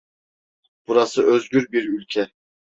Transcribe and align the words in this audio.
Burası 0.87 1.23
özgür 1.23 1.71
bir 1.71 1.89
ülke. 1.89 2.31